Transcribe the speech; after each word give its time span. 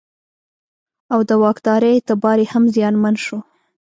او 1.13 1.19
د 1.29 1.31
واکدارۍ 1.43 1.91
اعتبار 1.95 2.37
یې 2.43 2.47
هم 2.53 2.63
زیانمن 2.75 3.15
شو. 3.25 3.37